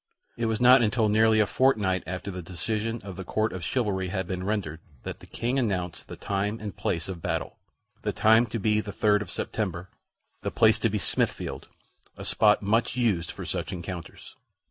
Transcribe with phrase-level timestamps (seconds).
[0.35, 4.07] It was not until nearly a fortnight after the decision of the Court of Chivalry
[4.07, 7.59] had been rendered that the King announced the time and place of battle
[8.01, 9.89] the time to be the 3d of September,
[10.41, 11.67] the place to be Smithfield
[12.17, 14.35] a spot much used for such encounters.